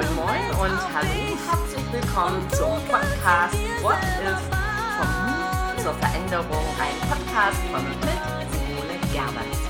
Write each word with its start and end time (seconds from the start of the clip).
moin 0.00 0.14
moin 0.16 0.50
und 0.52 0.80
hallo, 0.94 1.36
herzlich 1.46 1.92
willkommen 1.92 2.40
zum 2.52 2.78
Podcast 2.88 3.54
What 3.82 3.98
is 4.24 4.40
vom 4.96 5.10
Mut 5.26 5.80
zur 5.82 5.94
Veränderung, 5.94 6.64
ein 6.80 7.08
Podcast 7.08 7.60
von 7.70 7.84
mit 7.84 8.50
Simone 8.50 8.98
Gerbers. 9.12 9.69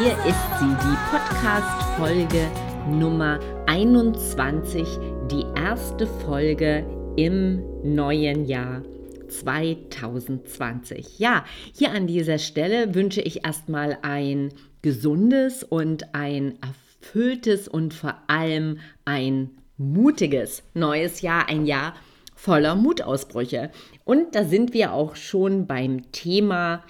Hier 0.00 0.12
ist 0.12 0.60
sie, 0.60 0.76
die 0.84 0.96
Podcast-Folge 1.10 2.48
Nummer 2.88 3.40
21, 3.66 4.86
die 5.28 5.44
erste 5.56 6.06
Folge 6.06 6.86
im 7.16 7.64
neuen 7.82 8.44
Jahr 8.44 8.84
2020. 9.26 11.18
Ja, 11.18 11.44
hier 11.74 11.90
an 11.90 12.06
dieser 12.06 12.38
Stelle 12.38 12.94
wünsche 12.94 13.22
ich 13.22 13.44
erstmal 13.44 13.98
ein 14.02 14.52
gesundes 14.82 15.64
und 15.64 16.14
ein 16.14 16.60
erfülltes 16.62 17.66
und 17.66 17.92
vor 17.92 18.22
allem 18.28 18.78
ein 19.04 19.50
mutiges 19.78 20.62
neues 20.74 21.22
Jahr, 21.22 21.48
ein 21.48 21.66
Jahr 21.66 21.96
voller 22.36 22.76
Mutausbrüche. 22.76 23.72
Und 24.04 24.36
da 24.36 24.44
sind 24.44 24.74
wir 24.74 24.92
auch 24.92 25.16
schon 25.16 25.66
beim 25.66 26.12
Thema, 26.12 26.84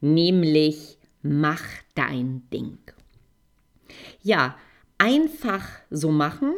nämlich 0.00 0.98
mach 1.22 1.64
dein 1.94 2.42
Ding. 2.52 2.78
Ja, 4.22 4.56
einfach 4.98 5.64
so 5.90 6.10
machen? 6.10 6.52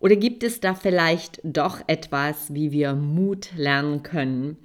Oder 0.00 0.16
gibt 0.16 0.42
es 0.42 0.60
da 0.60 0.74
vielleicht 0.74 1.40
doch 1.44 1.80
etwas, 1.86 2.54
wie 2.54 2.72
wir 2.72 2.94
Mut 2.94 3.50
lernen 3.56 4.02
können? 4.02 4.56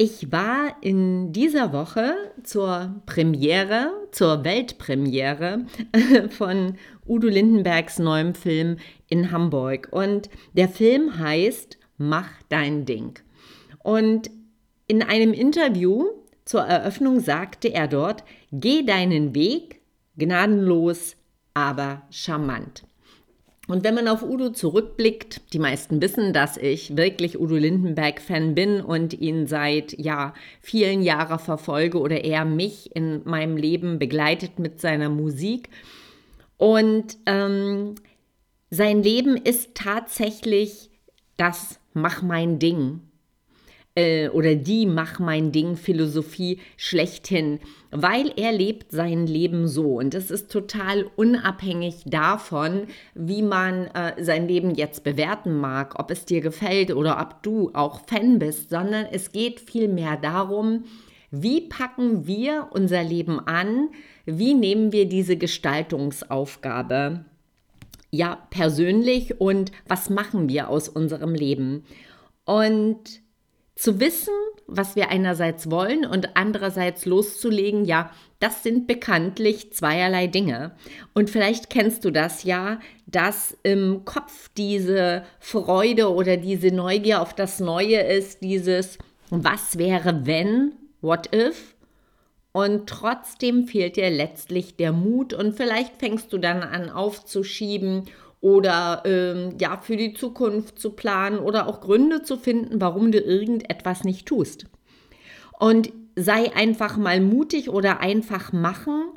Ich 0.00 0.30
war 0.30 0.76
in 0.80 1.32
dieser 1.32 1.72
Woche 1.72 2.14
zur 2.44 3.02
Premiere, 3.04 3.90
zur 4.12 4.44
Weltpremiere 4.44 5.66
von 6.30 6.76
Udo 7.04 7.26
Lindenbergs 7.26 7.98
neuem 7.98 8.36
Film 8.36 8.76
in 9.08 9.32
Hamburg. 9.32 9.88
Und 9.90 10.30
der 10.52 10.68
Film 10.68 11.18
heißt 11.18 11.78
Mach 11.96 12.30
dein 12.48 12.84
Ding. 12.84 13.18
Und 13.82 14.30
in 14.86 15.02
einem 15.02 15.32
Interview 15.32 16.04
zur 16.48 16.62
Eröffnung 16.62 17.20
sagte 17.20 17.68
er 17.68 17.88
dort, 17.88 18.24
geh 18.52 18.82
deinen 18.82 19.34
Weg, 19.34 19.82
gnadenlos, 20.16 21.14
aber 21.52 22.00
charmant. 22.08 22.84
Und 23.66 23.84
wenn 23.84 23.94
man 23.94 24.08
auf 24.08 24.22
Udo 24.22 24.48
zurückblickt, 24.48 25.52
die 25.52 25.58
meisten 25.58 26.00
wissen, 26.00 26.32
dass 26.32 26.56
ich 26.56 26.96
wirklich 26.96 27.38
Udo 27.38 27.56
Lindenberg-Fan 27.56 28.54
bin 28.54 28.80
und 28.80 29.12
ihn 29.12 29.46
seit 29.46 29.98
ja, 29.98 30.32
vielen 30.62 31.02
Jahren 31.02 31.38
verfolge 31.38 31.98
oder 31.98 32.24
er 32.24 32.46
mich 32.46 32.96
in 32.96 33.20
meinem 33.24 33.58
Leben 33.58 33.98
begleitet 33.98 34.58
mit 34.58 34.80
seiner 34.80 35.10
Musik. 35.10 35.68
Und 36.56 37.18
ähm, 37.26 37.96
sein 38.70 39.02
Leben 39.02 39.36
ist 39.36 39.74
tatsächlich 39.74 40.88
das 41.36 41.78
Mach 41.92 42.22
mein 42.22 42.58
Ding 42.58 43.02
äh, 43.98 44.28
oder 44.28 44.54
die 44.54 44.86
Mach 44.86 45.18
mein 45.18 45.50
Ding 45.50 45.76
Philosophie 45.76 46.60
schlechthin, 46.76 47.58
weil 47.90 48.32
er 48.36 48.52
lebt 48.52 48.92
sein 48.92 49.26
Leben 49.26 49.66
so. 49.66 49.98
Und 49.98 50.14
es 50.14 50.30
ist 50.30 50.52
total 50.52 51.10
unabhängig 51.16 52.04
davon, 52.06 52.86
wie 53.14 53.42
man 53.42 53.88
äh, 53.88 54.22
sein 54.22 54.46
Leben 54.46 54.74
jetzt 54.74 55.02
bewerten 55.02 55.58
mag, 55.58 55.98
ob 55.98 56.10
es 56.12 56.24
dir 56.24 56.40
gefällt 56.40 56.94
oder 56.94 57.20
ob 57.20 57.42
du 57.42 57.70
auch 57.74 58.02
Fan 58.06 58.38
bist, 58.38 58.70
sondern 58.70 59.06
es 59.10 59.32
geht 59.32 59.58
vielmehr 59.60 60.16
darum, 60.16 60.84
wie 61.30 61.62
packen 61.62 62.26
wir 62.26 62.68
unser 62.70 63.02
Leben 63.02 63.40
an, 63.40 63.88
wie 64.24 64.54
nehmen 64.54 64.92
wir 64.92 65.06
diese 65.06 65.36
Gestaltungsaufgabe? 65.36 67.24
Ja 68.10 68.38
persönlich 68.48 69.38
und 69.38 69.72
was 69.86 70.08
machen 70.08 70.48
wir 70.48 70.70
aus 70.70 70.88
unserem 70.88 71.34
Leben? 71.34 71.84
Und 72.46 73.20
zu 73.78 74.00
wissen, 74.00 74.34
was 74.66 74.96
wir 74.96 75.08
einerseits 75.08 75.70
wollen 75.70 76.04
und 76.04 76.36
andererseits 76.36 77.06
loszulegen, 77.06 77.84
ja, 77.84 78.10
das 78.40 78.64
sind 78.64 78.88
bekanntlich 78.88 79.72
zweierlei 79.72 80.26
Dinge. 80.26 80.72
Und 81.14 81.30
vielleicht 81.30 81.70
kennst 81.70 82.04
du 82.04 82.10
das 82.10 82.42
ja, 82.42 82.80
dass 83.06 83.56
im 83.62 84.04
Kopf 84.04 84.50
diese 84.56 85.22
Freude 85.38 86.12
oder 86.12 86.36
diese 86.36 86.72
Neugier 86.72 87.22
auf 87.22 87.34
das 87.34 87.60
Neue 87.60 88.00
ist, 88.00 88.42
dieses 88.42 88.98
Was 89.30 89.78
wäre 89.78 90.26
wenn, 90.26 90.72
what 91.00 91.34
if? 91.34 91.76
Und 92.50 92.88
trotzdem 92.88 93.68
fehlt 93.68 93.94
dir 93.94 94.10
letztlich 94.10 94.76
der 94.76 94.92
Mut 94.92 95.32
und 95.32 95.56
vielleicht 95.56 95.98
fängst 95.98 96.32
du 96.32 96.38
dann 96.38 96.64
an 96.64 96.90
aufzuschieben 96.90 98.06
oder 98.40 99.02
ähm, 99.04 99.56
ja 99.60 99.78
für 99.80 99.96
die 99.96 100.12
Zukunft 100.12 100.78
zu 100.78 100.90
planen 100.90 101.38
oder 101.38 101.66
auch 101.66 101.80
Gründe 101.80 102.22
zu 102.22 102.36
finden, 102.36 102.80
warum 102.80 103.12
du 103.12 103.18
irgendetwas 103.18 104.04
nicht 104.04 104.26
tust. 104.26 104.66
Und 105.58 105.92
sei 106.14 106.54
einfach 106.54 106.96
mal 106.96 107.20
mutig 107.20 107.68
oder 107.68 108.00
einfach 108.00 108.52
machen 108.52 109.12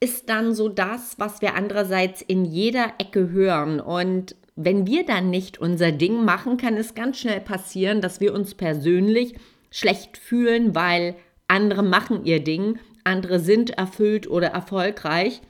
ist 0.00 0.30
dann 0.30 0.54
so 0.54 0.70
das, 0.70 1.18
was 1.18 1.42
wir 1.42 1.54
andererseits 1.54 2.22
in 2.22 2.46
jeder 2.46 2.94
Ecke 2.98 3.30
hören. 3.30 3.80
Und 3.80 4.34
wenn 4.56 4.86
wir 4.86 5.04
dann 5.04 5.28
nicht 5.28 5.58
unser 5.58 5.92
Ding 5.92 6.24
machen, 6.24 6.56
kann 6.56 6.76
es 6.78 6.94
ganz 6.94 7.18
schnell 7.18 7.40
passieren, 7.40 8.00
dass 8.00 8.18
wir 8.18 8.34
uns 8.34 8.54
persönlich 8.54 9.34
schlecht 9.70 10.16
fühlen, 10.16 10.74
weil 10.74 11.16
andere 11.48 11.82
machen 11.82 12.24
ihr 12.24 12.42
Ding, 12.42 12.78
andere 13.04 13.40
sind 13.40 13.70
erfüllt 13.70 14.28
oder 14.28 14.48
erfolgreich 14.48 15.42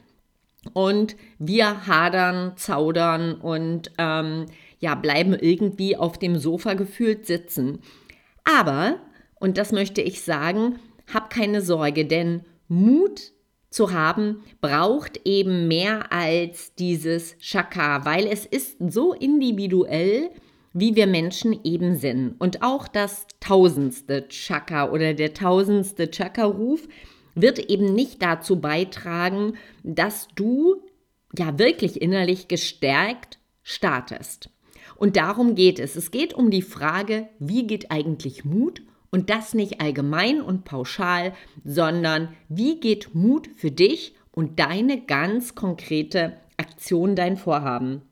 und 0.72 1.16
wir 1.38 1.86
hadern, 1.86 2.52
zaudern 2.56 3.34
und 3.34 3.92
ähm, 3.98 4.46
ja, 4.78 4.94
bleiben 4.94 5.34
irgendwie 5.34 5.96
auf 5.96 6.18
dem 6.18 6.38
Sofa 6.38 6.74
gefühlt 6.74 7.26
sitzen. 7.26 7.80
Aber, 8.44 8.96
und 9.38 9.58
das 9.58 9.72
möchte 9.72 10.00
ich 10.00 10.22
sagen, 10.22 10.78
hab 11.12 11.30
keine 11.30 11.60
Sorge, 11.60 12.06
denn 12.06 12.42
Mut 12.68 13.32
zu 13.70 13.92
haben 13.92 14.42
braucht 14.60 15.20
eben 15.24 15.68
mehr 15.68 16.12
als 16.12 16.74
dieses 16.74 17.38
Chaka, 17.38 18.04
weil 18.04 18.26
es 18.26 18.46
ist 18.46 18.76
so 18.80 19.12
individuell, 19.12 20.30
wie 20.72 20.94
wir 20.94 21.06
Menschen 21.06 21.58
eben 21.64 21.96
sind. 21.96 22.34
Und 22.38 22.62
auch 22.62 22.88
das 22.88 23.26
tausendste 23.40 24.28
Chaka 24.28 24.90
oder 24.90 25.14
der 25.14 25.34
tausendste 25.34 26.10
Chaka-Ruf 26.10 26.86
wird 27.34 27.58
eben 27.58 27.94
nicht 27.94 28.22
dazu 28.22 28.60
beitragen, 28.60 29.54
dass 29.82 30.28
du 30.34 30.82
ja 31.36 31.58
wirklich 31.58 32.00
innerlich 32.00 32.48
gestärkt 32.48 33.38
startest. 33.62 34.50
Und 34.96 35.16
darum 35.16 35.54
geht 35.54 35.78
es. 35.78 35.96
Es 35.96 36.10
geht 36.10 36.34
um 36.34 36.50
die 36.50 36.62
Frage, 36.62 37.28
wie 37.38 37.66
geht 37.66 37.90
eigentlich 37.90 38.44
Mut? 38.44 38.82
Und 39.10 39.30
das 39.30 39.54
nicht 39.54 39.80
allgemein 39.80 40.40
und 40.40 40.64
pauschal, 40.64 41.32
sondern 41.64 42.34
wie 42.48 42.78
geht 42.78 43.14
Mut 43.14 43.48
für 43.56 43.70
dich 43.70 44.14
und 44.30 44.60
deine 44.60 45.00
ganz 45.00 45.54
konkrete 45.54 46.36
Aktion, 46.56 47.16
dein 47.16 47.36
Vorhaben? 47.36 48.02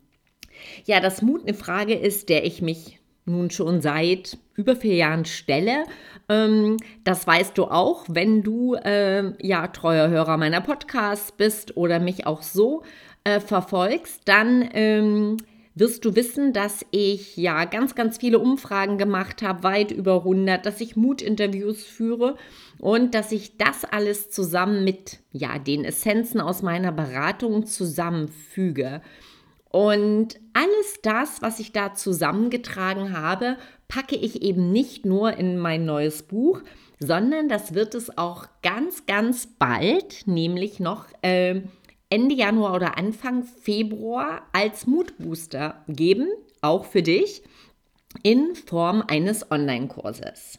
Ja, 0.86 1.00
dass 1.00 1.22
Mut 1.22 1.42
eine 1.42 1.54
Frage 1.54 1.94
ist, 1.94 2.28
der 2.28 2.44
ich 2.44 2.62
mich 2.62 2.97
nun 3.28 3.50
schon 3.50 3.80
seit 3.80 4.38
über 4.54 4.76
vier 4.76 4.96
Jahren 4.96 5.24
stelle. 5.24 5.84
Ähm, 6.28 6.76
das 7.04 7.26
weißt 7.26 7.56
du 7.56 7.64
auch, 7.64 8.04
wenn 8.08 8.42
du 8.42 8.74
äh, 8.74 9.32
ja 9.46 9.68
treuer 9.68 10.08
Hörer 10.08 10.36
meiner 10.36 10.60
Podcasts 10.60 11.32
bist 11.32 11.76
oder 11.76 12.00
mich 12.00 12.26
auch 12.26 12.42
so 12.42 12.82
äh, 13.24 13.40
verfolgst, 13.40 14.22
dann 14.26 14.68
ähm, 14.72 15.36
wirst 15.74 16.04
du 16.04 16.16
wissen, 16.16 16.52
dass 16.52 16.84
ich 16.90 17.36
ja 17.36 17.64
ganz, 17.64 17.94
ganz 17.94 18.18
viele 18.18 18.38
Umfragen 18.38 18.98
gemacht 18.98 19.42
habe, 19.42 19.62
weit 19.62 19.92
über 19.92 20.16
100, 20.16 20.66
dass 20.66 20.80
ich 20.80 20.96
Mutinterviews 20.96 21.84
führe 21.84 22.36
und 22.78 23.14
dass 23.14 23.32
ich 23.32 23.56
das 23.58 23.84
alles 23.84 24.30
zusammen 24.30 24.84
mit 24.84 25.20
ja 25.32 25.58
den 25.58 25.84
Essenzen 25.84 26.40
aus 26.40 26.62
meiner 26.62 26.92
Beratung 26.92 27.66
zusammenfüge. 27.66 29.02
Und 29.70 30.40
alles 30.54 31.00
das, 31.02 31.42
was 31.42 31.60
ich 31.60 31.72
da 31.72 31.94
zusammengetragen 31.94 33.16
habe, 33.16 33.56
packe 33.86 34.16
ich 34.16 34.42
eben 34.42 34.72
nicht 34.72 35.04
nur 35.04 35.34
in 35.34 35.58
mein 35.58 35.84
neues 35.84 36.22
Buch, 36.22 36.62
sondern 37.00 37.48
das 37.48 37.74
wird 37.74 37.94
es 37.94 38.16
auch 38.18 38.46
ganz, 38.62 39.06
ganz 39.06 39.46
bald, 39.46 40.26
nämlich 40.26 40.80
noch 40.80 41.06
äh, 41.22 41.62
Ende 42.10 42.34
Januar 42.34 42.74
oder 42.74 42.96
Anfang 42.96 43.44
Februar 43.44 44.42
als 44.52 44.86
Mutbooster 44.86 45.84
geben, 45.88 46.28
auch 46.62 46.86
für 46.86 47.02
dich, 47.02 47.42
in 48.22 48.54
Form 48.54 49.04
eines 49.06 49.50
Online-Kurses. 49.50 50.58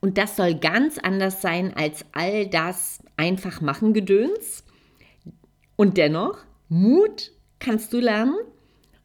Und 0.00 0.18
das 0.18 0.36
soll 0.36 0.54
ganz 0.54 0.98
anders 0.98 1.42
sein 1.42 1.74
als 1.74 2.04
all 2.12 2.46
das 2.46 3.00
einfach 3.16 3.60
machen 3.60 3.92
Gedöns. 3.92 4.64
Und 5.76 5.96
dennoch, 5.96 6.38
Mut 6.68 7.32
kannst 7.66 7.92
du 7.92 7.98
lernen. 7.98 8.36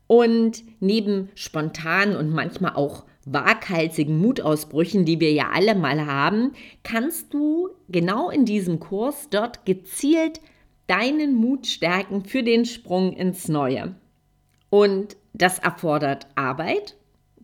Und 0.05 0.63
neben 0.79 1.29
spontanen 1.35 2.15
und 2.15 2.29
manchmal 2.29 2.75
auch 2.75 3.05
waghalsigen 3.25 4.19
Mutausbrüchen, 4.19 5.05
die 5.05 5.19
wir 5.19 5.31
ja 5.31 5.49
alle 5.53 5.73
mal 5.73 6.05
haben, 6.05 6.51
kannst 6.83 7.33
du 7.33 7.69
genau 7.89 8.29
in 8.29 8.45
diesem 8.45 8.79
Kurs 8.79 9.29
dort 9.29 9.65
gezielt 9.65 10.41
deinen 10.87 11.35
Mut 11.35 11.65
stärken 11.65 12.25
für 12.25 12.43
den 12.43 12.65
Sprung 12.65 13.13
ins 13.13 13.47
Neue. 13.47 13.95
Und 14.69 15.15
das 15.33 15.59
erfordert 15.59 16.27
Arbeit. 16.35 16.97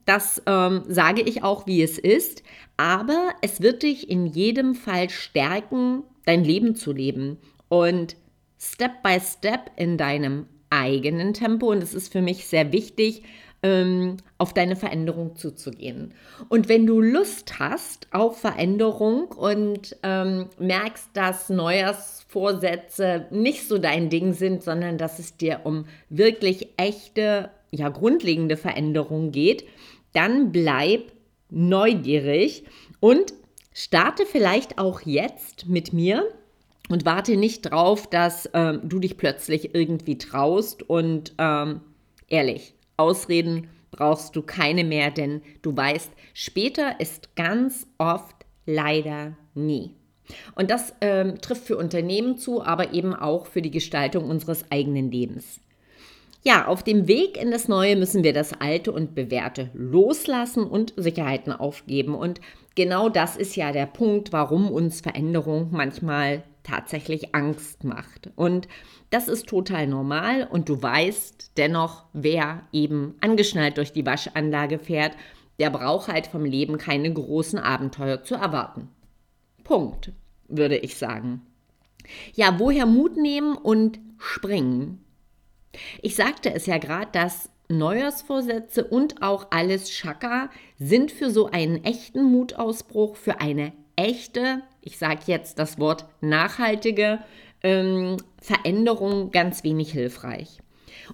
Das 0.06 0.42
ähm, 0.46 0.84
sage 0.88 1.22
ich 1.22 1.44
auch, 1.44 1.68
wie 1.68 1.82
es 1.82 1.98
ist. 1.98 2.44
Aber 2.76 3.30
es 3.42 3.62
wird 3.62 3.84
dich 3.84 4.10
in 4.10 4.26
jedem 4.26 4.76
Fall 4.76 5.10
stärken, 5.10 6.04
dein 6.26 6.44
Leben 6.44 6.76
zu 6.76 6.92
leben. 6.92 7.38
Und 7.70 8.18
Step 8.60 9.04
by 9.04 9.20
Step 9.20 9.72
in 9.78 9.98
deinem 9.98 10.48
eigenen 10.70 11.34
Tempo. 11.34 11.72
Und 11.72 11.84
es 11.84 11.94
ist 11.94 12.12
für 12.12 12.22
mich 12.22 12.48
sehr 12.48 12.72
wichtig, 12.72 13.24
ähm, 13.64 14.18
auf 14.38 14.54
deine 14.54 14.76
Veränderung 14.76 15.36
zuzugehen. 15.36 16.14
Und 16.50 16.70
wenn 16.70 16.86
du 16.86 17.02
Lust 17.02 17.60
hast 17.60 18.08
auf 18.12 18.40
Veränderung 18.40 19.26
und 19.32 19.96
ähm, 20.04 20.48
merkst, 20.60 21.10
dass 21.14 21.50
Neujahrsvorsätze 21.50 23.26
nicht 23.32 23.68
so 23.68 23.78
dein 23.78 24.10
Ding 24.10 24.34
sind, 24.34 24.64
sondern 24.64 24.98
dass 24.98 25.20
es 25.20 25.38
dir 25.38 25.62
um 25.64 25.86
wirklich 26.10 26.70
echte, 26.78 27.50
ja, 27.72 27.90
grundlegende 27.90 28.58
Veränderung 28.58 29.32
geht, 29.32 29.66
dann 30.14 30.52
bleib 30.52 31.12
neugierig 31.50 32.64
und 33.00 33.34
starte 33.74 34.26
vielleicht 34.26 34.78
auch 34.78 35.02
jetzt 35.02 35.68
mit 35.68 35.94
mir 35.94 36.28
und 36.90 37.06
warte 37.06 37.38
nicht 37.38 37.62
drauf, 37.64 38.08
dass 38.08 38.50
ähm, 38.54 38.82
du 38.84 39.00
dich 39.00 39.18
plötzlich 39.18 39.76
irgendwie 39.76 40.18
traust 40.18 40.84
und 40.90 41.34
ähm, 41.38 41.82
ehrlich, 42.28 42.74
Ausreden 42.98 43.70
brauchst 43.92 44.36
du 44.36 44.42
keine 44.42 44.84
mehr, 44.84 45.12
denn 45.12 45.42
du 45.62 45.76
weißt, 45.76 46.12
später 46.34 47.00
ist 47.00 47.36
ganz 47.36 47.88
oft 47.98 48.46
leider 48.66 49.38
nie. 49.54 49.92
Und 50.56 50.72
das 50.72 50.94
ähm, 51.02 51.40
trifft 51.40 51.66
für 51.66 51.78
Unternehmen 51.78 52.38
zu, 52.38 52.62
aber 52.64 52.94
eben 52.94 53.16
auch 53.16 53.46
für 53.48 53.62
die 53.62 53.72
Gestaltung 53.72 54.30
unseres 54.30 54.72
eigenen 54.72 55.10
Lebens. 55.10 55.62
Ja, 56.44 56.68
auf 56.68 56.84
dem 56.84 57.08
Weg 57.08 57.42
in 57.42 57.52
das 57.52 57.68
Neue 57.68 57.96
müssen 57.96 58.24
wir 58.24 58.34
das 58.34 58.54
Alte 58.54 58.92
und 58.92 59.16
Bewährte 59.16 59.70
loslassen 59.74 60.64
und 60.64 60.94
Sicherheiten 60.96 61.52
aufgeben. 61.52 62.16
Und 62.16 62.40
genau 62.76 63.10
das 63.10 63.36
ist 63.36 63.56
ja 63.56 63.72
der 63.72 63.86
Punkt, 63.86 64.32
warum 64.32 64.72
uns 64.72 65.02
Veränderung 65.02 65.70
manchmal 65.72 66.44
tatsächlich 66.68 67.34
Angst 67.34 67.84
macht. 67.84 68.30
Und 68.36 68.68
das 69.10 69.28
ist 69.28 69.48
total 69.48 69.88
normal 69.88 70.48
und 70.50 70.70
du 70.70 70.82
weißt 70.82 71.54
dennoch, 71.58 72.06
wer 72.14 72.64
eben 72.72 73.16
angeschnallt 73.22 73.78
durch 73.78 73.94
die 73.94 74.06
Waschanlage 74.06 74.80
fährt, 74.80 75.14
der 75.60 75.70
braucht 75.70 76.08
halt 76.08 76.28
vom 76.28 76.46
Leben 76.46 76.78
keine 76.78 77.12
großen 77.12 77.60
Abenteuer 77.60 78.24
zu 78.24 78.36
erwarten. 78.36 78.90
Punkt, 79.64 80.12
würde 80.48 80.78
ich 80.78 80.98
sagen. 80.98 81.42
Ja, 82.36 82.60
woher 82.60 82.86
Mut 82.86 83.18
nehmen 83.18 83.58
und 83.58 84.00
springen? 84.18 85.04
Ich 86.02 86.16
sagte 86.16 86.54
es 86.54 86.66
ja 86.66 86.78
gerade, 86.78 87.12
dass 87.12 87.50
Neujahrsvorsätze 87.70 88.86
und 88.86 89.22
auch 89.22 89.48
alles 89.52 89.92
Schaka 89.92 90.50
sind 90.80 91.12
für 91.12 91.30
so 91.30 91.48
einen 91.48 91.84
echten 91.84 92.24
Mutausbruch, 92.24 93.18
für 93.18 93.42
eine 93.42 93.74
echte, 93.98 94.62
ich 94.82 94.98
sage 94.98 95.22
jetzt 95.26 95.60
das 95.60 95.78
Wort 95.78 96.06
nachhaltige 96.22 97.20
ähm, 97.62 98.18
Veränderung 98.42 99.32
ganz 99.32 99.66
wenig 99.66 99.92
hilfreich. 99.92 100.60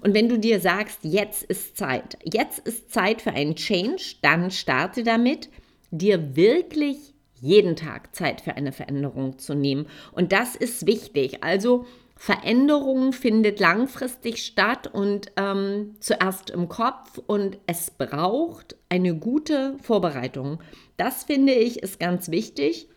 Und 0.01 0.13
wenn 0.13 0.29
du 0.29 0.37
dir 0.37 0.59
sagst, 0.59 0.99
jetzt 1.03 1.43
ist 1.43 1.77
Zeit, 1.77 2.17
jetzt 2.23 2.59
ist 2.59 2.91
Zeit 2.91 3.21
für 3.21 3.31
einen 3.31 3.55
Change, 3.55 4.15
dann 4.21 4.51
starte 4.51 5.03
damit, 5.03 5.49
dir 5.91 6.35
wirklich 6.35 7.13
jeden 7.39 7.75
Tag 7.75 8.15
Zeit 8.15 8.41
für 8.41 8.55
eine 8.55 8.71
Veränderung 8.71 9.37
zu 9.37 9.53
nehmen. 9.53 9.87
Und 10.11 10.31
das 10.31 10.55
ist 10.55 10.87
wichtig. 10.87 11.43
Also 11.43 11.85
Veränderung 12.15 13.11
findet 13.11 13.59
langfristig 13.59 14.45
statt 14.45 14.87
und 14.87 15.31
ähm, 15.35 15.95
zuerst 15.99 16.51
im 16.51 16.69
Kopf 16.69 17.19
und 17.25 17.57
es 17.67 17.91
braucht 17.91 18.75
eine 18.89 19.15
gute 19.15 19.77
Vorbereitung. 19.81 20.61
Das 20.95 21.23
finde 21.23 21.53
ich 21.53 21.81
ist 21.81 21.99
ganz 21.99 22.29
wichtig. 22.29 22.87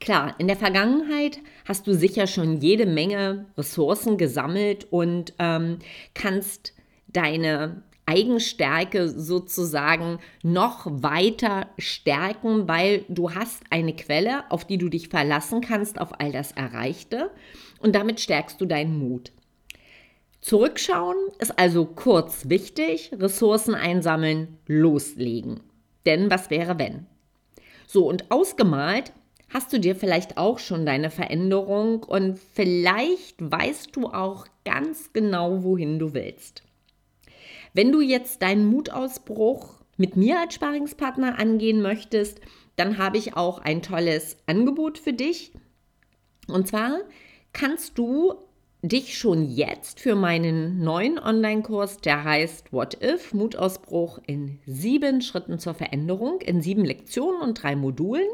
Klar, 0.00 0.34
in 0.38 0.48
der 0.48 0.56
Vergangenheit 0.56 1.38
hast 1.64 1.86
du 1.86 1.94
sicher 1.94 2.26
schon 2.26 2.60
jede 2.60 2.86
Menge 2.86 3.46
Ressourcen 3.56 4.18
gesammelt 4.18 4.88
und 4.90 5.32
ähm, 5.38 5.78
kannst 6.12 6.74
deine 7.06 7.84
Eigenstärke 8.04 9.08
sozusagen 9.08 10.18
noch 10.42 10.86
weiter 10.86 11.68
stärken, 11.78 12.66
weil 12.66 13.04
du 13.08 13.32
hast 13.34 13.62
eine 13.70 13.94
Quelle, 13.94 14.50
auf 14.50 14.66
die 14.66 14.76
du 14.76 14.88
dich 14.88 15.08
verlassen 15.08 15.60
kannst, 15.60 16.00
auf 16.00 16.20
all 16.20 16.32
das 16.32 16.50
Erreichte 16.52 17.30
und 17.82 17.94
damit 17.94 18.20
stärkst 18.20 18.60
du 18.60 18.66
deinen 18.66 18.98
Mut. 18.98 19.32
Zurückschauen 20.40 21.16
ist 21.38 21.58
also 21.58 21.84
kurz 21.84 22.48
wichtig, 22.48 23.12
Ressourcen 23.12 23.74
einsammeln, 23.74 24.58
loslegen. 24.66 25.60
Denn 26.04 26.30
was 26.30 26.50
wäre 26.50 26.78
wenn? 26.78 27.06
So, 27.86 28.08
und 28.08 28.30
ausgemalt 28.30 29.12
hast 29.50 29.72
du 29.72 29.78
dir 29.78 29.94
vielleicht 29.94 30.38
auch 30.38 30.58
schon 30.58 30.84
deine 30.86 31.10
Veränderung 31.10 32.02
und 32.02 32.38
vielleicht 32.38 33.36
weißt 33.38 33.94
du 33.94 34.08
auch 34.08 34.46
ganz 34.64 35.12
genau, 35.12 35.62
wohin 35.62 35.98
du 35.98 36.14
willst. 36.14 36.62
Wenn 37.74 37.92
du 37.92 38.00
jetzt 38.00 38.42
deinen 38.42 38.66
Mutausbruch 38.66 39.74
mit 39.96 40.16
mir 40.16 40.40
als 40.40 40.54
Sparingspartner 40.54 41.38
angehen 41.38 41.82
möchtest, 41.82 42.40
dann 42.76 42.98
habe 42.98 43.18
ich 43.18 43.36
auch 43.36 43.60
ein 43.60 43.82
tolles 43.82 44.36
Angebot 44.46 44.98
für 44.98 45.12
dich. 45.12 45.52
Und 46.48 46.66
zwar 46.66 46.98
kannst 47.52 47.98
du 47.98 48.34
dich 48.82 49.16
schon 49.16 49.48
jetzt 49.48 50.00
für 50.00 50.16
meinen 50.16 50.82
neuen 50.82 51.18
Online-Kurs, 51.18 51.98
der 51.98 52.24
heißt 52.24 52.72
What 52.72 52.98
If, 53.02 53.32
Mutausbruch 53.32 54.18
in 54.26 54.58
sieben 54.66 55.22
Schritten 55.22 55.60
zur 55.60 55.74
Veränderung, 55.74 56.40
in 56.40 56.62
sieben 56.62 56.84
Lektionen 56.84 57.40
und 57.42 57.62
drei 57.62 57.76
Modulen, 57.76 58.26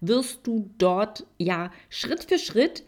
wirst 0.00 0.46
du 0.46 0.70
dort 0.78 1.26
ja 1.36 1.70
Schritt 1.90 2.24
für 2.24 2.38
Schritt 2.38 2.84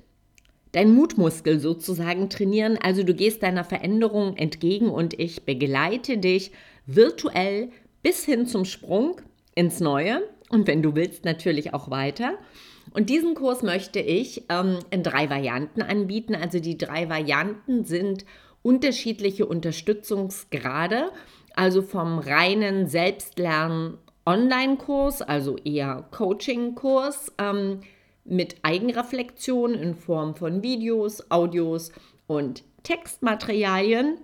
dein 0.72 0.94
Mutmuskel 0.94 1.60
sozusagen 1.60 2.30
trainieren. 2.30 2.78
Also 2.82 3.02
du 3.02 3.12
gehst 3.14 3.42
deiner 3.42 3.64
Veränderung 3.64 4.36
entgegen 4.36 4.88
und 4.88 5.18
ich 5.18 5.44
begleite 5.44 6.16
dich 6.16 6.50
virtuell 6.86 7.70
bis 8.02 8.24
hin 8.24 8.46
zum 8.46 8.64
Sprung 8.64 9.20
ins 9.54 9.80
Neue 9.80 10.22
und 10.48 10.66
wenn 10.66 10.82
du 10.82 10.94
willst 10.94 11.26
natürlich 11.26 11.74
auch 11.74 11.90
weiter. 11.90 12.38
Und 12.92 13.08
diesen 13.10 13.34
Kurs 13.34 13.62
möchte 13.62 14.00
ich 14.00 14.44
ähm, 14.48 14.78
in 14.90 15.02
drei 15.02 15.30
Varianten 15.30 15.82
anbieten. 15.82 16.34
Also 16.34 16.60
die 16.60 16.76
drei 16.76 17.08
Varianten 17.08 17.84
sind 17.84 18.24
unterschiedliche 18.62 19.46
Unterstützungsgrade, 19.46 21.10
also 21.54 21.82
vom 21.82 22.18
reinen 22.18 22.86
Selbstlernen 22.86 23.98
Online-Kurs, 24.24 25.22
also 25.22 25.56
eher 25.56 26.06
Coaching-Kurs 26.12 27.32
ähm, 27.38 27.80
mit 28.24 28.56
Eigenreflexion 28.62 29.74
in 29.74 29.96
Form 29.96 30.36
von 30.36 30.62
Videos, 30.62 31.30
Audios 31.30 31.90
und 32.28 32.62
Textmaterialien 32.84 34.18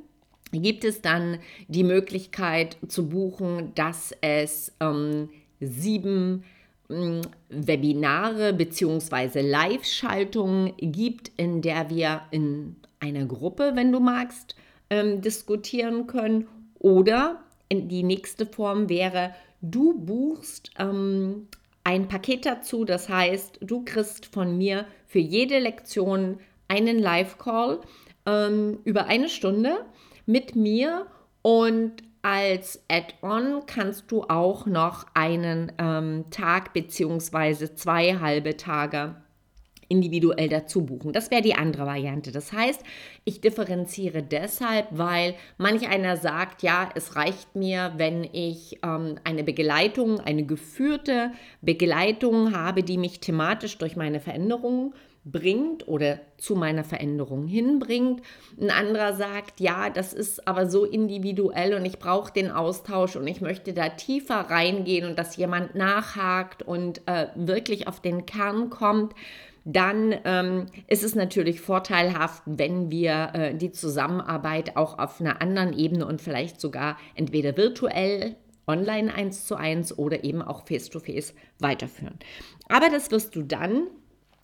gibt 0.53 0.85
es 0.85 1.03
dann 1.03 1.39
die 1.67 1.85
Möglichkeit 1.85 2.79
zu 2.87 3.09
buchen, 3.09 3.73
dass 3.75 4.15
es 4.21 4.73
ähm, 4.81 5.31
sieben 5.61 6.45
Webinare 6.89 8.53
bzw. 8.53 9.43
Live-Schaltungen 9.43 10.73
gibt, 10.79 11.31
in 11.37 11.61
der 11.61 11.91
wir 11.91 12.23
in 12.31 12.77
einer 13.01 13.27
Gruppe, 13.27 13.73
wenn 13.75 13.93
du 13.93 14.01
magst, 14.01 14.57
ähm, 14.91 15.21
diskutieren 15.21 16.07
können. 16.07 16.49
Oder 16.79 17.43
die 17.71 18.03
nächste 18.03 18.47
Form 18.47 18.89
wäre 18.89 19.35
Du 19.61 19.99
buchst 19.99 20.71
ähm, 20.79 21.49
ein 21.83 22.07
Paket 22.07 22.47
dazu, 22.47 22.85
das 22.85 23.09
heißt, 23.09 23.59
du 23.61 23.85
kriegst 23.85 24.27
von 24.27 24.57
mir 24.57 24.87
für 25.07 25.19
jede 25.19 25.59
Lektion 25.59 26.39
einen 26.69 26.99
Live-Call 26.99 27.81
ähm, 28.27 28.79
über 28.85 29.07
eine 29.07 29.29
Stunde 29.29 29.85
mit 30.27 30.55
mir 30.55 31.07
und 31.43 31.95
als 32.29 32.85
Add-on 32.91 33.65
kannst 33.65 34.11
du 34.13 34.23
auch 34.25 34.67
noch 34.67 35.07
einen 35.15 35.73
ähm, 35.79 36.27
Tag 36.31 36.75
bzw. 36.75 37.75
zwei 37.75 38.19
halbe 38.19 38.59
Tage 38.59 39.17
individuell 39.89 40.51
dazu 40.51 40.85
buchen. 40.85 41.15
Das 41.15 41.31
wäre 41.31 41.41
die 41.41 41.55
andere 41.55 41.87
Variante. 41.87 42.31
Das 42.31 42.53
heißt, 42.53 42.83
ich 43.25 43.41
differenziere 43.41 44.23
deshalb, 44.23 44.89
weil 44.91 45.37
manch 45.57 45.89
einer 45.89 46.19
sagt, 46.19 46.63
ja, 46.63 46.91
es 46.95 47.17
reicht 47.17 47.57
mir, 47.57 47.95
wenn 47.97 48.25
ich 48.25 48.79
ähm, 48.85 49.15
eine 49.25 49.43
Begleitung, 49.43 50.21
eine 50.21 50.45
geführte 50.45 51.33
Begleitung 51.63 52.55
habe, 52.55 52.83
die 52.83 52.99
mich 52.99 53.21
thematisch 53.21 53.79
durch 53.79 53.97
meine 53.97 54.21
Veränderungen 54.21 54.93
bringt 55.31 55.87
oder 55.89 56.21
zu 56.37 56.55
meiner 56.55 56.85
Veränderung 56.85 57.47
hinbringt. 57.47 58.23
Ein 58.61 58.71
anderer 58.71 59.15
sagt, 59.15 59.61
ja, 59.61 59.91
das 59.91 60.13
ist 60.13 60.47
aber 60.47 60.69
so 60.69 60.85
individuell 60.85 61.75
und 61.75 61.85
ich 61.85 61.99
brauche 61.99 62.33
den 62.33 62.51
Austausch 62.51 63.17
und 63.17 63.27
ich 63.27 63.41
möchte 63.41 63.73
da 63.73 63.89
tiefer 63.91 64.51
reingehen 64.51 65.09
und 65.09 65.19
dass 65.19 65.37
jemand 65.37 65.75
nachhakt 65.75 66.63
und 66.63 67.03
äh, 67.07 67.27
wirklich 67.35 67.89
auf 67.89 68.01
den 68.01 68.27
Kern 68.27 68.71
kommt 68.71 69.15
dann 69.71 70.15
ähm, 70.25 70.67
ist 70.87 71.05
es 71.05 71.15
natürlich 71.15 71.61
vorteilhaft, 71.61 72.43
wenn 72.47 72.91
wir 72.91 73.31
äh, 73.35 73.55
die 73.55 73.71
Zusammenarbeit 73.71 74.79
auch 74.79 74.99
auf 74.99 75.21
einer 75.21 75.43
anderen 75.43 75.75
Ebene 75.75 76.07
und 76.07 76.23
vielleicht 76.23 76.59
sogar 76.59 76.97
entweder 77.15 77.55
virtuell, 77.55 78.37
online 78.67 79.13
eins 79.13 79.47
zu 79.47 79.57
eins 79.57 79.97
oder 79.97 80.25
eben 80.25 80.41
auch 80.41 80.67
face 80.67 80.89
to 80.89 81.01
face 81.01 81.35
weiterführen. 81.59 82.19
Aber 82.69 82.89
das 82.89 83.11
wirst 83.11 83.37
du 83.37 83.43
dann 83.43 83.89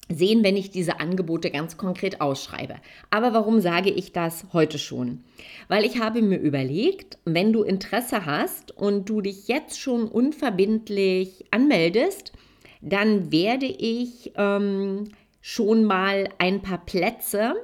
sehen, 0.08 0.44
wenn 0.44 0.56
ich 0.56 0.70
diese 0.70 1.00
Angebote 1.00 1.50
ganz 1.50 1.76
konkret 1.76 2.20
ausschreibe. 2.20 2.76
Aber 3.10 3.32
warum 3.32 3.60
sage 3.60 3.90
ich 3.90 4.12
das 4.12 4.46
heute 4.52 4.78
schon? 4.78 5.24
Weil 5.68 5.84
ich 5.84 5.98
habe 5.98 6.22
mir 6.22 6.38
überlegt, 6.38 7.18
wenn 7.24 7.52
du 7.52 7.62
Interesse 7.62 8.26
hast 8.26 8.76
und 8.76 9.08
du 9.08 9.20
dich 9.20 9.48
jetzt 9.48 9.80
schon 9.80 10.08
unverbindlich 10.08 11.44
anmeldest, 11.50 12.32
dann 12.80 13.32
werde 13.32 13.66
ich 13.66 14.32
ähm, 14.36 15.04
schon 15.40 15.84
mal 15.84 16.28
ein 16.38 16.60
paar 16.60 16.84
Plätze 16.84 17.54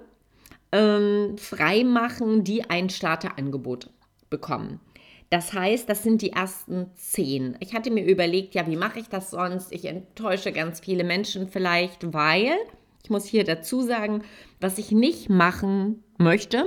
ähm, 0.73 1.37
freimachen, 1.37 2.44
die 2.44 2.68
ein 2.68 2.88
Starterangebot 2.88 3.90
bekommen. 4.30 4.80
Das 5.30 5.52
heißt, 5.52 5.88
das 5.88 6.02
sind 6.02 6.22
die 6.22 6.32
ersten 6.32 6.90
zehn. 6.96 7.56
Ich 7.60 7.72
hatte 7.72 7.92
mir 7.92 8.04
überlegt, 8.04 8.54
ja, 8.56 8.66
wie 8.66 8.76
mache 8.76 8.99
ich 8.99 9.08
das 9.08 9.30
sonst? 9.30 9.72
Ich 9.72 9.84
enttäusche 9.84 10.50
ganz 10.50 10.80
viele 10.80 11.04
Menschen 11.04 11.49
vielleicht, 11.49 12.12
weil, 12.12 12.50
ich 13.04 13.10
muss 13.10 13.26
hier 13.26 13.44
dazu 13.44 13.82
sagen, 13.82 14.22
was 14.60 14.78
ich 14.78 14.90
nicht 14.90 15.30
machen 15.30 16.02
möchte 16.18 16.64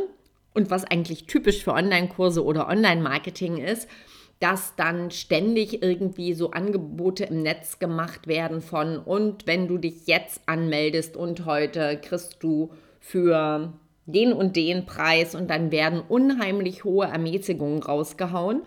und 0.54 0.72
was 0.72 0.86
eigentlich 0.86 1.26
typisch 1.26 1.62
für 1.62 1.74
Online-Kurse 1.74 2.44
oder 2.44 2.70
Online-Marketing 2.70 3.58
ist, 3.58 3.90
dass 4.40 4.76
dann 4.78 5.12
ständig 5.12 5.84
irgendwie 5.84 6.34
so 6.34 6.52
Angebote 6.52 7.26
im 7.26 7.42
Netz 7.42 7.80
gemacht 7.80 8.28
werden 8.28 8.62
von 8.62 8.98
und 8.98 9.46
wenn 9.46 9.68
du 9.68 9.78
dich 9.78 10.08
jetzt 10.08 10.42
anmeldest 10.48 11.18
und 11.18 11.46
heute 11.46 12.00
kriegst 12.02 12.38
du 12.42 12.72
für 13.00 13.74
den 14.06 14.34
und 14.34 14.56
den 14.56 14.86
Preis 14.86 15.36
und 15.36 15.50
dann 15.50 15.72
werden 15.72 16.02
unheimlich 16.08 16.84
hohe 16.84 17.08
Ermäßigungen 17.08 17.84
rausgehauen. 17.84 18.62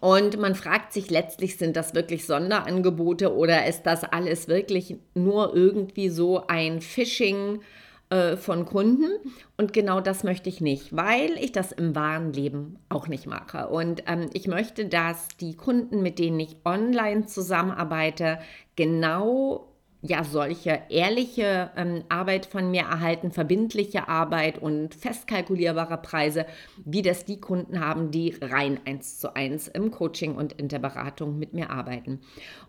Und 0.00 0.38
man 0.38 0.54
fragt 0.54 0.92
sich 0.92 1.10
letztlich, 1.10 1.56
sind 1.56 1.76
das 1.76 1.94
wirklich 1.94 2.26
Sonderangebote 2.26 3.34
oder 3.34 3.66
ist 3.66 3.84
das 3.84 4.04
alles 4.04 4.46
wirklich 4.46 4.96
nur 5.14 5.54
irgendwie 5.54 6.10
so 6.10 6.46
ein 6.46 6.80
Phishing? 6.80 7.60
Äh, 8.08 8.36
von 8.36 8.66
Kunden. 8.66 9.10
Und 9.56 9.72
genau 9.72 10.00
das 10.00 10.22
möchte 10.22 10.48
ich 10.48 10.60
nicht, 10.60 10.94
weil 10.94 11.32
ich 11.40 11.50
das 11.50 11.72
im 11.72 11.96
wahren 11.96 12.32
Leben 12.32 12.78
auch 12.88 13.08
nicht 13.08 13.26
mache. 13.26 13.66
Und 13.66 14.04
ähm, 14.06 14.30
ich 14.32 14.46
möchte, 14.46 14.86
dass 14.86 15.26
die 15.40 15.56
Kunden, 15.56 16.02
mit 16.02 16.20
denen 16.20 16.38
ich 16.38 16.56
online 16.64 17.26
zusammenarbeite, 17.26 18.38
genau 18.76 19.72
ja 20.06 20.24
solche 20.24 20.82
ehrliche 20.88 21.70
ähm, 21.76 22.04
Arbeit 22.08 22.46
von 22.46 22.70
mir 22.70 22.82
erhalten, 22.82 23.30
verbindliche 23.30 24.08
Arbeit 24.08 24.58
und 24.58 24.94
festkalkulierbare 24.94 25.98
Preise, 25.98 26.46
wie 26.84 27.02
das 27.02 27.24
die 27.24 27.40
Kunden 27.40 27.80
haben, 27.80 28.10
die 28.10 28.36
rein 28.40 28.80
eins 28.84 29.18
zu 29.18 29.34
eins 29.34 29.68
im 29.68 29.90
Coaching 29.90 30.36
und 30.36 30.52
in 30.54 30.68
der 30.68 30.78
Beratung 30.78 31.38
mit 31.38 31.54
mir 31.54 31.70
arbeiten. 31.70 32.20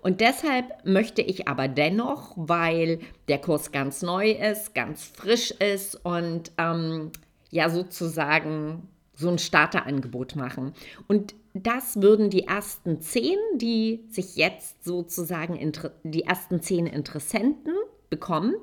Und 0.02 0.22
deshalb 0.22 0.86
möchte 0.86 1.22
ich 1.22 1.48
aber 1.48 1.68
dennoch, 1.68 2.34
weil 2.36 3.00
der 3.28 3.40
Kurs 3.40 3.72
ganz 3.72 4.02
neu 4.02 4.32
ist, 4.32 4.74
ganz 4.74 5.04
frisch 5.04 5.52
ist 5.52 5.96
und 6.04 6.52
ähm, 6.58 7.12
ja 7.52 7.70
sozusagen 7.70 8.88
so 9.14 9.30
ein 9.30 9.40
Starterangebot 9.40 10.36
machen. 10.36 10.74
Und 11.08 11.34
das 11.64 12.02
würden 12.02 12.30
die 12.30 12.44
ersten 12.44 13.02
zehn, 13.02 13.38
die 13.56 14.06
sich 14.10 14.36
jetzt 14.36 14.84
sozusagen, 14.84 15.72
die 16.04 16.24
ersten 16.24 16.62
zehn 16.62 16.88
Interessenten 16.88 17.74
bekommen. 18.10 18.56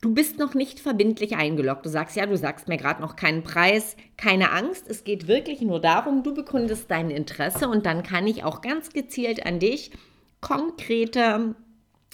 Du 0.00 0.12
bist 0.12 0.38
noch 0.38 0.54
nicht 0.54 0.80
verbindlich 0.80 1.36
eingeloggt. 1.36 1.86
Du 1.86 1.88
sagst 1.88 2.16
ja, 2.16 2.26
du 2.26 2.36
sagst 2.36 2.66
mir 2.66 2.76
gerade 2.76 3.00
noch 3.00 3.14
keinen 3.14 3.44
Preis. 3.44 3.96
Keine 4.16 4.50
Angst, 4.50 4.88
es 4.88 5.04
geht 5.04 5.28
wirklich 5.28 5.60
nur 5.60 5.80
darum, 5.80 6.24
du 6.24 6.34
bekundest 6.34 6.90
dein 6.90 7.10
Interesse 7.10 7.68
und 7.68 7.86
dann 7.86 8.02
kann 8.02 8.26
ich 8.26 8.42
auch 8.42 8.62
ganz 8.62 8.92
gezielt 8.92 9.46
an 9.46 9.60
dich 9.60 9.92
konkrete 10.40 11.54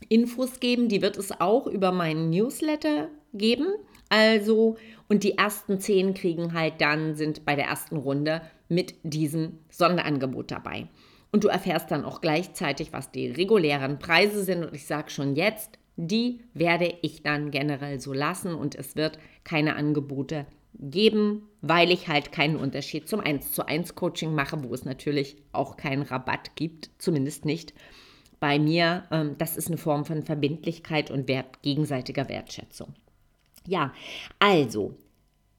Infos 0.08 0.60
geben. 0.60 0.88
Die 0.88 1.02
wird 1.02 1.16
es 1.16 1.40
auch 1.40 1.66
über 1.66 1.90
meinen 1.90 2.30
Newsletter 2.30 3.08
geben. 3.32 3.66
Also, 4.08 4.76
und 5.08 5.22
die 5.24 5.36
ersten 5.36 5.80
zehn 5.80 6.14
kriegen 6.14 6.54
halt 6.54 6.80
dann, 6.80 7.14
sind 7.14 7.44
bei 7.44 7.54
der 7.54 7.66
ersten 7.66 7.96
Runde 7.96 8.42
mit 8.68 8.94
diesem 9.02 9.58
Sonderangebot 9.70 10.50
dabei. 10.50 10.88
Und 11.30 11.44
du 11.44 11.48
erfährst 11.48 11.90
dann 11.90 12.04
auch 12.04 12.20
gleichzeitig, 12.20 12.92
was 12.92 13.10
die 13.10 13.28
regulären 13.28 13.98
Preise 13.98 14.44
sind. 14.44 14.64
Und 14.64 14.74
ich 14.74 14.86
sage 14.86 15.10
schon 15.10 15.36
jetzt, 15.36 15.78
die 15.96 16.40
werde 16.54 16.94
ich 17.02 17.22
dann 17.22 17.50
generell 17.50 18.00
so 18.00 18.12
lassen 18.12 18.54
und 18.54 18.74
es 18.76 18.96
wird 18.96 19.18
keine 19.44 19.76
Angebote 19.76 20.46
geben, 20.78 21.42
weil 21.60 21.90
ich 21.90 22.08
halt 22.08 22.30
keinen 22.30 22.56
Unterschied 22.56 23.08
zum 23.08 23.20
1 23.20 23.52
zu 23.52 23.66
1 23.66 23.94
Coaching 23.94 24.34
mache, 24.34 24.62
wo 24.62 24.72
es 24.72 24.84
natürlich 24.84 25.36
auch 25.52 25.76
keinen 25.76 26.02
Rabatt 26.02 26.54
gibt, 26.54 26.90
zumindest 26.98 27.44
nicht 27.44 27.74
bei 28.38 28.58
mir. 28.58 29.04
Ähm, 29.10 29.34
das 29.38 29.56
ist 29.56 29.68
eine 29.68 29.76
Form 29.76 30.04
von 30.04 30.22
Verbindlichkeit 30.22 31.10
und 31.10 31.28
gegenseitiger 31.62 32.28
Wertschätzung. 32.28 32.94
Ja, 33.66 33.92
also 34.38 34.94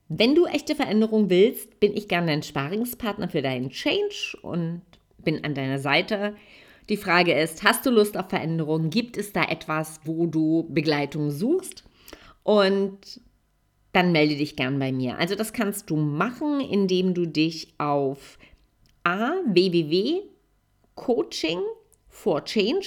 wenn 0.10 0.34
du 0.34 0.46
echte 0.46 0.76
Veränderung 0.76 1.30
willst, 1.30 1.80
bin 1.80 1.96
ich 1.96 2.08
gerne 2.08 2.32
ein 2.32 2.44
Sparingspartner 2.44 3.30
für 3.30 3.44
deinen 3.44 3.70
Change 3.70 4.38
und 4.42 4.82
bin 5.20 5.44
an 5.44 5.54
deiner 5.54 5.78
Seite. 5.78 6.36
Die 6.90 6.98
Frage 6.98 7.34
ist, 7.34 7.64
hast 7.64 7.86
du 7.86 7.92
Lust 7.92 8.18
auf 8.18 8.30
Veränderung? 8.30 8.90
Gibt 8.90 9.18
es 9.18 9.32
da 9.32 9.44
etwas, 9.44 10.02
wo 10.06 10.26
du 10.26 10.68
Begleitung 10.70 11.30
suchst? 11.30 11.84
Und 12.42 13.22
dann 13.92 14.12
melde 14.12 14.36
dich 14.36 14.56
gern 14.56 14.80
bei 14.80 14.92
mir. 14.92 15.20
Also 15.20 15.36
das 15.36 15.54
kannst 15.54 15.92
du 15.92 15.96
machen, 15.96 16.60
indem 16.60 17.14
du 17.14 17.28
dich 17.28 17.76
auf 17.78 18.40
a 19.04 19.34
www.coaching 19.46 20.30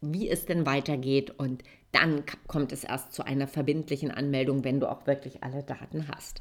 wie 0.00 0.30
es 0.30 0.46
denn 0.46 0.64
weitergeht 0.64 1.38
und 1.38 1.62
dann 1.92 2.24
kommt 2.46 2.72
es 2.72 2.82
erst 2.82 3.12
zu 3.12 3.26
einer 3.26 3.46
verbindlichen 3.46 4.10
Anmeldung, 4.10 4.64
wenn 4.64 4.80
du 4.80 4.90
auch 4.90 5.06
wirklich 5.06 5.42
alle 5.42 5.62
Daten 5.62 6.08
hast. 6.08 6.40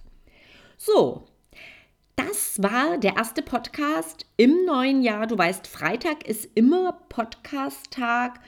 So, 0.78 1.26
das 2.16 2.64
war 2.64 2.98
der 2.98 3.18
erste 3.18 3.42
Podcast 3.42 4.26
im 4.38 4.64
neuen 4.64 5.02
Jahr. 5.02 5.28
Du 5.28 5.38
weißt, 5.38 5.68
Freitag 5.68 6.26
ist 6.26 6.48
immer 6.56 6.94
Podcast-Tag 7.10 8.40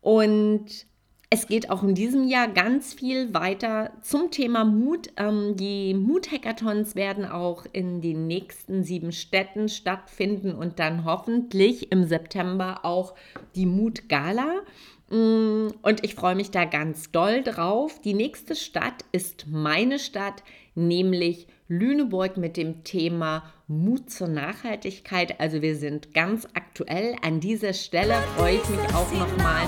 und 0.00 0.86
es 1.30 1.46
geht 1.46 1.70
auch 1.70 1.82
in 1.82 1.94
diesem 1.94 2.28
Jahr 2.28 2.48
ganz 2.48 2.94
viel 2.94 3.34
weiter 3.34 3.90
zum 4.02 4.30
Thema 4.30 4.64
Mut. 4.64 5.10
Ähm, 5.16 5.56
die 5.56 5.94
Mut-Hackathons 5.94 6.94
werden 6.94 7.24
auch 7.24 7.64
in 7.72 8.00
den 8.00 8.26
nächsten 8.26 8.84
sieben 8.84 9.12
Städten 9.12 9.68
stattfinden 9.68 10.54
und 10.54 10.78
dann 10.78 11.04
hoffentlich 11.04 11.90
im 11.90 12.04
September 12.04 12.80
auch 12.84 13.14
die 13.56 13.66
Mut-Gala. 13.66 14.62
Mm, 15.10 15.68
und 15.82 16.04
ich 16.04 16.14
freue 16.14 16.34
mich 16.34 16.50
da 16.50 16.64
ganz 16.66 17.10
doll 17.10 17.42
drauf. 17.42 18.00
Die 18.00 18.14
nächste 18.14 18.54
Stadt 18.54 19.04
ist 19.12 19.46
meine 19.48 19.98
Stadt, 19.98 20.42
nämlich 20.74 21.46
Lüneburg 21.68 22.36
mit 22.36 22.56
dem 22.56 22.84
Thema 22.84 23.44
Mut 23.66 24.10
zur 24.10 24.28
Nachhaltigkeit. 24.28 25.40
Also 25.40 25.62
wir 25.62 25.76
sind 25.76 26.12
ganz 26.12 26.46
aktuell. 26.54 27.16
An 27.22 27.40
dieser 27.40 27.72
Stelle 27.72 28.14
freue 28.36 28.56
ich 28.56 28.68
mich 28.68 28.94
auch 28.94 29.10
nochmal 29.12 29.66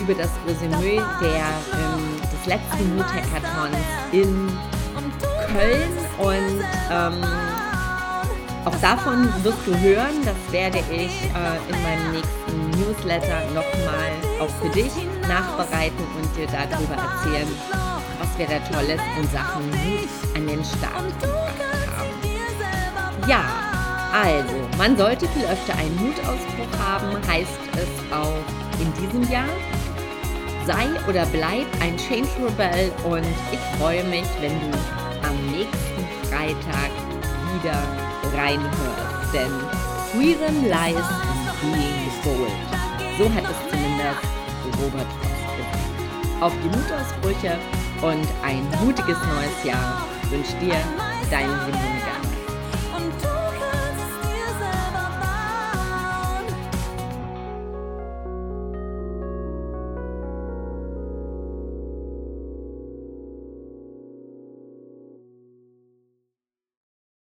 über 0.00 0.14
das 0.14 0.30
Resümee 0.46 1.00
der, 1.20 1.46
ähm, 1.74 2.20
des 2.22 2.46
letzten 2.46 2.96
Mut-Hackathons 2.96 3.76
in 4.12 4.48
Köln 5.52 5.90
und 6.18 6.64
ähm, 6.90 7.24
auch 8.64 8.76
davon 8.82 9.28
wirst 9.42 9.66
du 9.66 9.78
hören, 9.80 10.22
das 10.24 10.52
werde 10.52 10.78
ich 10.90 11.24
äh, 11.24 11.72
in 11.72 11.82
meinem 11.82 12.12
nächsten 12.12 12.70
Newsletter 12.78 13.40
nochmal 13.54 14.12
auch 14.40 14.50
für 14.60 14.68
dich 14.68 14.92
nachbereiten 15.26 16.04
und 16.16 16.36
dir 16.36 16.46
darüber 16.46 16.94
erzählen, 16.94 17.48
was 18.18 18.36
wir 18.36 18.46
da 18.46 18.58
Tolles 18.70 19.00
in 19.18 19.28
Sachen 19.30 19.70
Mut 19.70 20.08
an 20.36 20.46
den 20.46 20.64
Start 20.64 21.14
haben. 21.96 22.10
Ja, 23.26 23.44
also, 24.12 24.54
man 24.76 24.96
sollte 24.96 25.28
viel 25.28 25.44
öfter 25.44 25.74
einen 25.74 25.96
Mutausbruch 25.96 26.78
haben, 26.78 27.16
heißt 27.26 27.58
es 27.74 28.12
auch 28.12 28.34
in 28.80 28.92
diesem 28.94 29.30
Jahr. 29.30 29.48
Sei 30.68 30.86
oder 31.08 31.24
bleib 31.32 31.66
ein 31.80 31.96
Change 31.96 32.28
Rebel 32.36 32.92
und 33.04 33.24
ich 33.50 33.78
freue 33.78 34.04
mich, 34.04 34.26
wenn 34.42 34.52
du 34.60 34.76
am 35.26 35.50
nächsten 35.50 36.28
Freitag 36.28 36.90
wieder 37.54 37.82
reinhörst. 38.36 39.32
Denn 39.32 39.50
Freedom 40.12 40.64
lies 40.64 41.06
in 41.62 41.72
being 41.72 42.10
bold. 42.22 42.52
So 43.16 43.32
hat 43.32 43.44
es 43.44 43.70
zumindest 43.70 44.20
Robert 44.78 45.08
Frost 45.22 45.56
gesagt. 45.56 46.42
Auf 46.42 46.52
die 46.62 46.68
Mutausbrüche 46.68 47.56
und 48.02 48.28
ein 48.44 48.62
mutiges 48.84 49.16
neues 49.24 49.64
Jahr 49.64 50.04
wünscht 50.28 50.60
dir 50.60 50.76
deine 51.30 51.48
Simone 51.64 52.02
Gast. 52.04 52.17